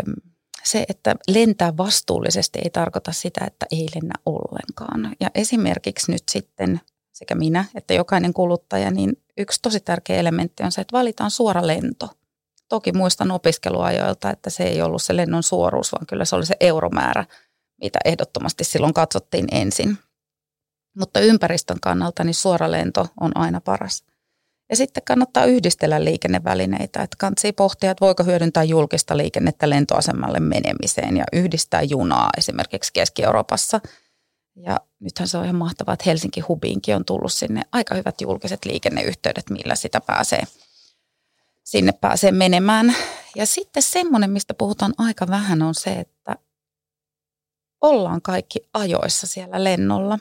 [0.64, 5.16] se, että lentää vastuullisesti ei tarkoita sitä, että ei lennä ollenkaan.
[5.20, 6.82] Ja esimerkiksi nyt sitten
[7.14, 11.68] sekä minä että jokainen kuluttaja, niin yksi tosi tärkeä elementti on se, että valitaan suora
[11.68, 12.10] lento.
[12.70, 16.56] Toki muistan opiskeluajoilta, että se ei ollut se lennon suoruus, vaan kyllä se oli se
[16.60, 17.26] euromäärä,
[17.82, 19.98] mitä ehdottomasti silloin katsottiin ensin.
[21.00, 24.06] Mutta ympäristön kannalta niin suora lento on aina paras.
[24.74, 31.18] Ja sitten kannattaa yhdistellä liikennevälineitä, että kannattaa pohtia, että voiko hyödyntää julkista liikennettä lentoasemalle menemiseen
[31.18, 33.82] ja yhdistää junaa esimerkiksi Keski-Euroopassa.
[34.56, 38.66] Ja nythän se on ihan mahtavaa, että Helsinki Hubiinkin on tullut sinne aika hyvät julkiset
[38.66, 40.44] liikenneyhteydet, millä sitä pääsee
[41.64, 42.96] sinne pääsee menemään.
[43.36, 46.36] Ja sitten semmoinen, mistä puhutaan aika vähän, on se, että
[47.82, 50.20] ollaan kaikki ajoissa siellä lennolla.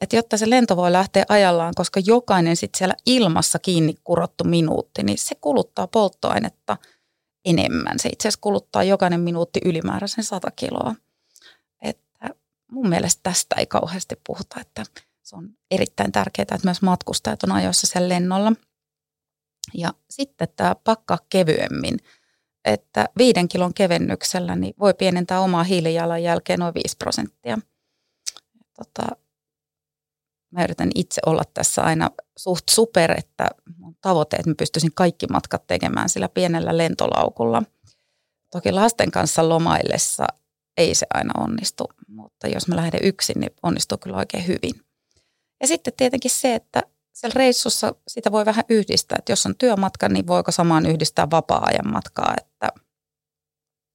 [0.00, 5.02] Että jotta se lento voi lähteä ajallaan, koska jokainen sitten siellä ilmassa kiinni kurottu minuutti,
[5.02, 6.76] niin se kuluttaa polttoainetta
[7.44, 7.98] enemmän.
[7.98, 10.94] Se itse asiassa kuluttaa jokainen minuutti ylimääräisen 100 kiloa.
[11.82, 12.28] Että
[12.70, 14.84] mun mielestä tästä ei kauheasti puhuta, että
[15.22, 18.52] se on erittäin tärkeää, että myös matkustajat on ajoissa siellä lennolla.
[19.74, 21.98] Ja sitten tämä pakkaa kevyemmin–
[22.64, 27.58] että viiden kilon kevennyksellä niin voi pienentää omaa hiilijalanjälkeen noin 5 prosenttia.
[28.76, 29.16] Tota,
[30.50, 35.26] mä yritän itse olla tässä aina suht super, että mun tavoite, että mä pystyisin kaikki
[35.26, 37.62] matkat tekemään sillä pienellä lentolaukulla.
[38.50, 40.26] Toki lasten kanssa lomaillessa
[40.76, 44.82] ei se aina onnistu, mutta jos mä lähden yksin, niin onnistuu kyllä oikein hyvin.
[45.60, 46.82] Ja sitten tietenkin se, että
[47.12, 51.92] siellä reissussa sitä voi vähän yhdistää, että jos on työmatka, niin voiko samaan yhdistää vapaa-ajan
[51.92, 52.68] matkaa, että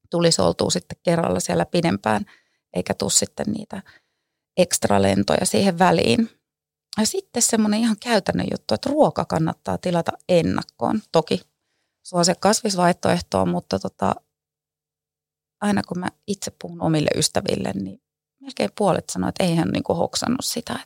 [0.10, 2.26] tulisi oltua sitten kerralla siellä pidempään,
[2.74, 3.82] eikä tule sitten niitä
[4.58, 6.30] ekstra lentoja siihen väliin.
[6.98, 11.02] Ja sitten semmoinen ihan käytännön juttu, että ruoka kannattaa tilata ennakkoon.
[11.12, 11.42] Toki
[12.24, 14.16] se kasvisvaihtoehtoa, mutta tota,
[15.62, 18.02] aina kun mä itse puhun omille ystäville, niin
[18.42, 20.80] melkein puolet sanoo, että ei hän niin hoksannut sitä,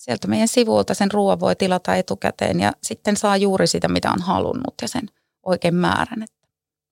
[0.00, 4.22] sieltä meidän sivuilta sen ruoan voi tilata etukäteen ja sitten saa juuri sitä, mitä on
[4.22, 5.08] halunnut ja sen
[5.42, 6.24] oikein määrän.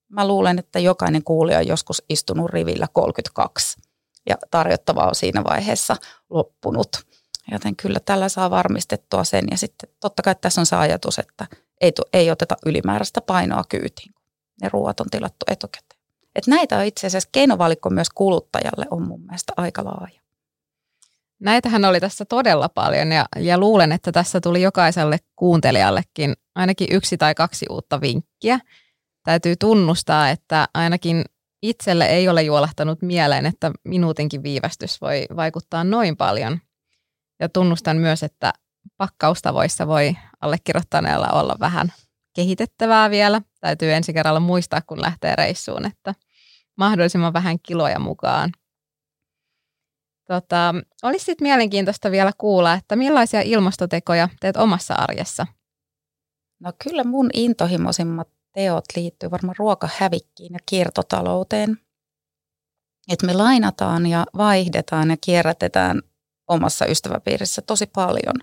[0.09, 3.77] Mä luulen, että jokainen kuulija on joskus istunut rivillä 32
[4.29, 5.95] ja tarjottava on siinä vaiheessa
[6.29, 6.89] loppunut.
[7.51, 11.47] Joten kyllä tällä saa varmistettua sen ja sitten totta kai tässä on se ajatus, että
[11.81, 14.13] ei, ei oteta ylimääräistä painoa kyytiin,
[14.61, 16.01] ne ruoat on tilattu etukäteen.
[16.35, 20.21] Et näitä on itse asiassa keinovalikko myös kuluttajalle on mun mielestä aika laaja.
[21.39, 27.17] Näitähän oli tässä todella paljon ja, ja luulen, että tässä tuli jokaiselle kuuntelijallekin ainakin yksi
[27.17, 28.59] tai kaksi uutta vinkkiä.
[29.23, 31.25] Täytyy tunnustaa, että ainakin
[31.61, 36.59] itselle ei ole juolahtanut mieleen, että minuutinkin viivästys voi vaikuttaa noin paljon.
[37.39, 38.53] Ja tunnustan myös, että
[38.97, 41.93] pakkaustavoissa voi allekirjoittaneella olla vähän
[42.35, 43.41] kehitettävää vielä.
[43.59, 46.15] Täytyy ensi kerralla muistaa, kun lähtee reissuun, että
[46.77, 48.51] mahdollisimman vähän kiloja mukaan.
[50.27, 55.47] Tota, olisi sitten mielenkiintoista vielä kuulla, että millaisia ilmastotekoja teet omassa arjessa?
[56.59, 61.77] No kyllä mun intohimoisimmat teot liittyy varmaan ruokahävikkiin ja kiertotalouteen.
[63.11, 66.01] Että me lainataan ja vaihdetaan ja kierrätetään
[66.49, 68.35] omassa ystäväpiirissä tosi paljon.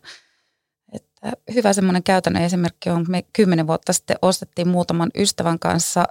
[0.92, 6.04] Että hyvä semmoinen käytännön esimerkki on, me kymmenen vuotta sitten ostettiin muutaman ystävän kanssa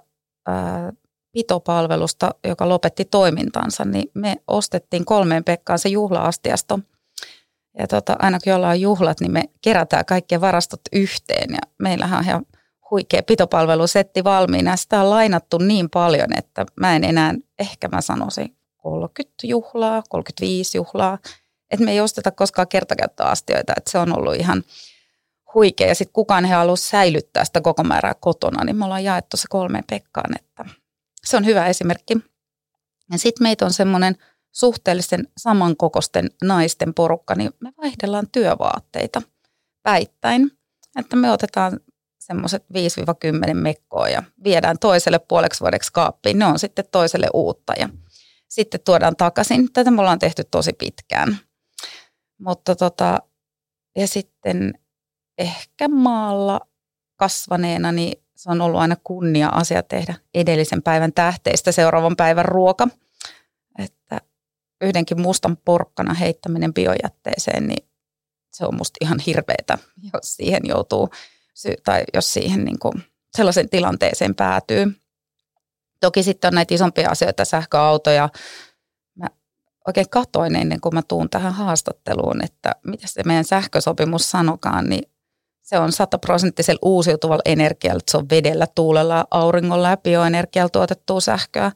[0.48, 0.94] ää,
[1.32, 6.80] pitopalvelusta, joka lopetti toimintansa, niin me ostettiin kolmeen Pekkaan se juhlaastiasto.
[7.80, 11.50] Ja tota, aina kun jollain on juhlat, niin me kerätään kaikki varastot yhteen.
[11.52, 12.46] Ja meillähän on ihan
[12.92, 14.78] huikea pitopalvelusetti valmiina.
[14.78, 20.78] Sitä on lainattu niin paljon, että mä en enää, ehkä mä sanoisin 30 juhlaa, 35
[20.78, 21.18] juhlaa.
[21.72, 24.64] Että me ei osteta koskaan kertakäyttöastioita, että se on ollut ihan
[25.54, 25.88] huikea.
[25.88, 29.48] Ja sitten kukaan ei halua säilyttää sitä koko määrää kotona, niin me ollaan jaettu se
[29.50, 30.66] kolmeen Pekkaan, että
[31.26, 32.18] se on hyvä esimerkki.
[33.12, 34.16] Ja sitten meitä on semmoinen
[34.52, 39.22] suhteellisen samankokosten naisten porukka, niin me vaihdellaan työvaatteita
[39.84, 40.52] päittäin.
[41.00, 41.80] Että me otetaan
[42.20, 42.64] semmoiset
[43.52, 46.40] 5-10 mekkoa ja viedään toiselle puoleksi vuodeksi kaappiin.
[46.40, 47.90] Ne on sitten toiselle uutta ja
[48.48, 49.74] sitten tuodaan takaisin.
[49.74, 51.40] Tätä me ollaan tehty tosi pitkään.
[52.38, 53.20] Mutta tota,
[53.96, 54.74] ja sitten
[55.38, 56.62] ehkä maalla
[57.16, 62.88] kasvaneena, niin se on ollut aina kunnia asia tehdä edellisen päivän tähteistä seuraavan päivän ruoka.
[63.80, 64.22] Että
[64.82, 67.90] yhdenkin mustan porkkana heittäminen biojätteeseen, niin
[68.52, 69.78] se on musta ihan hirveetä,
[70.14, 71.10] jos siihen joutuu,
[71.84, 73.04] tai jos siihen niin kuin
[73.38, 74.86] sellaisen tilanteeseen päätyy.
[76.00, 78.30] Toki sitten on näitä isompia asioita, sähköautoja.
[79.88, 85.04] Oikein katoin ennen kuin mä tuun tähän haastatteluun, että mitä se meidän sähkösopimus sanokaan, niin
[85.62, 91.72] se on sataprosenttisella uusiutuvalla energialla, se on vedellä, tuulella, auringolla ja bioenergialla tuotettua sähköä.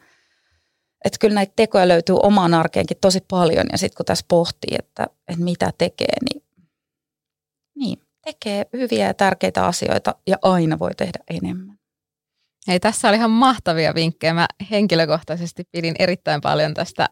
[1.06, 5.08] Että kyllä näitä tekoja löytyy omaan arkeenkin tosi paljon ja sitten kun tässä pohtii, että,
[5.28, 6.44] että mitä tekee, niin,
[7.76, 11.80] niin tekee hyviä ja tärkeitä asioita ja aina voi tehdä enemmän.
[12.68, 14.34] Hei, tässä oli ihan mahtavia vinkkejä.
[14.34, 17.10] Mä henkilökohtaisesti pidin erittäin paljon tästä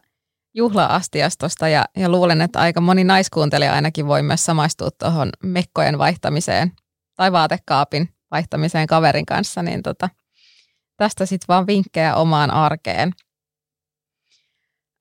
[0.58, 6.72] juhla-astiastosta ja, ja luulen, että aika moni naiskuuntelija ainakin voi myös samaistua tuohon mekkojen vaihtamiseen
[7.16, 10.08] tai vaatekaapin vaihtamiseen kaverin kanssa, niin tota,
[10.96, 13.12] tästä sitten vaan vinkkejä omaan arkeen.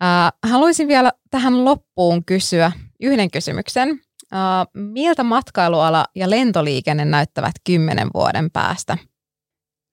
[0.01, 3.99] Ää, haluaisin vielä tähän loppuun kysyä yhden kysymyksen.
[4.31, 8.97] Ää, miltä matkailuala ja lentoliikenne näyttävät kymmenen vuoden päästä?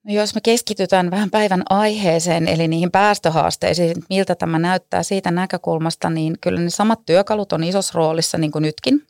[0.04, 6.10] No jos me keskitytään vähän päivän aiheeseen, eli niihin päästöhaasteisiin, miltä tämä näyttää siitä näkökulmasta,
[6.10, 9.06] niin kyllä ne samat työkalut on isossa roolissa niin kuin nytkin.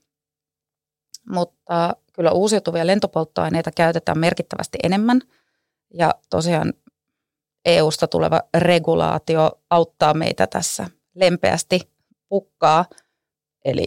[1.28, 5.20] Mutta kyllä uusiutuvia lentopolttoaineita käytetään merkittävästi enemmän.
[5.94, 6.72] Ja tosiaan
[7.64, 11.80] EUsta tuleva regulaatio auttaa meitä tässä lempeästi
[12.28, 12.84] pukkaa,
[13.64, 13.86] eli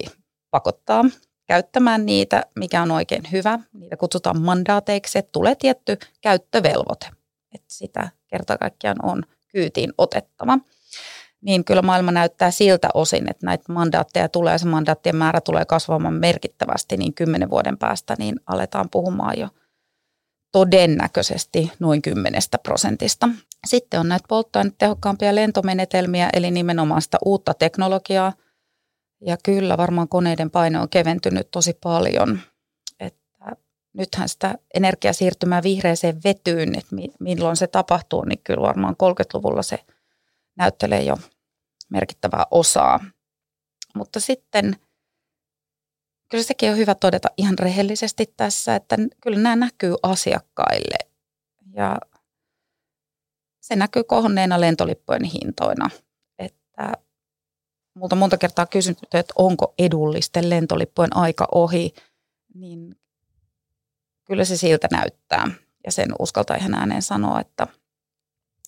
[0.52, 1.06] pakottaa
[1.48, 3.60] käyttämään niitä, mikä on oikein hyvä.
[3.74, 7.08] Niitä kutsutaan mandaateiksi, että tulee tietty käyttövelvoite,
[7.56, 10.60] että sitä kerta kaikkiaan on kyytiin otettava.
[11.42, 16.14] Niin kyllä maailma näyttää siltä osin, että näitä mandaatteja tulee, se mandaattien määrä tulee kasvamaan
[16.14, 19.50] merkittävästi, niin kymmenen vuoden päästä niin aletaan puhumaan jo
[20.52, 23.30] todennäköisesti noin 10 prosentista.
[23.68, 28.34] Sitten on näitä polttoainetehokkaampia lentomenetelmiä, eli nimenomaan sitä uutta teknologiaa–
[29.22, 32.40] ja kyllä varmaan koneiden paino on keventynyt tosi paljon.
[33.00, 33.56] Että
[33.94, 39.86] nythän sitä energiasiirtymää vihreäseen vetyyn, että milloin se tapahtuu, niin kyllä varmaan 30-luvulla se
[40.56, 41.18] näyttelee jo
[41.90, 43.00] merkittävää osaa.
[43.96, 44.76] Mutta sitten
[46.30, 50.98] kyllä sekin on hyvä todeta ihan rehellisesti tässä, että kyllä nämä näkyy asiakkaille.
[51.74, 51.98] Ja
[53.62, 55.90] se näkyy kohonneena lentolippujen hintoina.
[56.40, 56.94] Että
[57.98, 61.94] multa monta kertaa kysynyt, että onko edullisten lentolippujen aika ohi,
[62.54, 62.96] niin
[64.26, 65.52] kyllä se siltä näyttää.
[65.86, 67.68] Ja sen uskaltaa ihan ääneen sanoa, että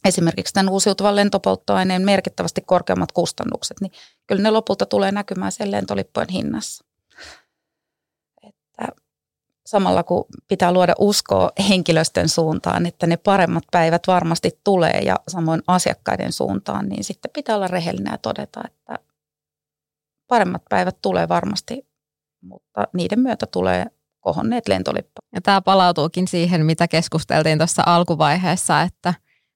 [0.05, 3.91] esimerkiksi tämän uusiutuvan lentopolttoaineen merkittävästi korkeammat kustannukset, niin
[4.27, 6.85] kyllä ne lopulta tulee näkymään sen lentolippujen hinnassa.
[8.43, 8.87] Että
[9.65, 15.61] samalla kun pitää luoda uskoa henkilöstön suuntaan, että ne paremmat päivät varmasti tulee ja samoin
[15.67, 18.99] asiakkaiden suuntaan, niin sitten pitää olla rehellinen ja todeta, että
[20.29, 21.87] paremmat päivät tulee varmasti,
[22.41, 23.85] mutta niiden myötä tulee
[24.19, 25.19] kohonneet lentolippu.
[25.33, 29.13] Ja tämä palautuukin siihen, mitä keskusteltiin tuossa alkuvaiheessa, että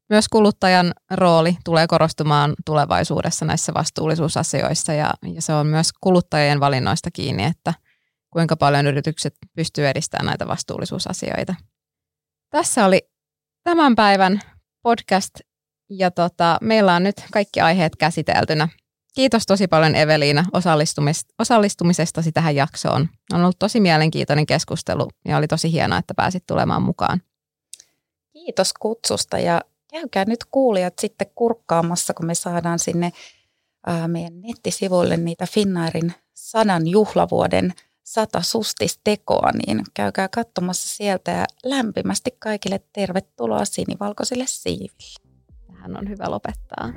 [0.09, 7.11] myös kuluttajan rooli tulee korostumaan tulevaisuudessa näissä vastuullisuusasioissa ja, ja se on myös kuluttajien valinnoista
[7.11, 7.74] kiinni, että
[8.30, 11.55] kuinka paljon yritykset pystyy edistämään näitä vastuullisuusasioita.
[12.49, 13.01] Tässä oli
[13.63, 14.39] tämän päivän
[14.84, 15.34] podcast
[15.89, 18.67] ja tota, meillä on nyt kaikki aiheet käsiteltynä.
[19.16, 23.09] Kiitos tosi paljon Eveliina osallistumis- osallistumisestasi tähän jaksoon.
[23.34, 27.22] On ollut tosi mielenkiintoinen keskustelu ja oli tosi hienoa, että pääsit tulemaan mukaan.
[28.34, 29.61] Kiitos kutsusta ja
[29.91, 33.11] käykää nyt kuulijat sitten kurkkaamassa, kun me saadaan sinne
[33.88, 42.32] ää, meidän nettisivuille niitä Finnairin sadan juhlavuoden sata sustistekoa, niin käykää katsomassa sieltä ja lämpimästi
[42.39, 45.20] kaikille tervetuloa sinivalkoisille siiville.
[45.68, 46.93] Tähän on hyvä lopettaa.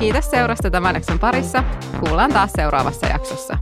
[0.00, 1.64] Kiitos seurasta tämän jakson parissa.
[2.00, 3.58] Kuullaan taas seuraavassa jaksossa.